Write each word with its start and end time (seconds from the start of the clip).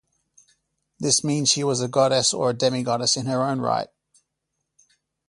This 0.99 1.23
means 1.23 1.49
she 1.49 1.63
was 1.63 1.79
a 1.79 1.87
goddess 1.87 2.33
or 2.33 2.49
a 2.49 2.53
demigoddess 2.55 3.17
in 3.17 3.27
her 3.27 3.43
own 3.43 3.59
right. 3.61 3.89